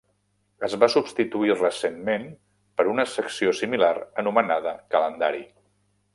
Es 0.67 0.75
va 0.83 0.87
substituir 0.93 1.57
recentment 1.59 2.25
per 2.81 2.87
una 2.95 3.07
secció 3.13 3.55
similar 3.61 3.93
anomenada 4.25 4.77
Calendari. 4.97 5.47